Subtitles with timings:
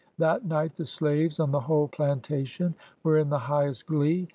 [0.17, 4.27] That night, the slaves on the whole plantation were in the highest glee.